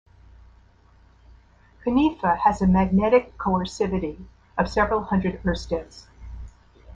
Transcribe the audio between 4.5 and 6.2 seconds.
of several hundred oersteds.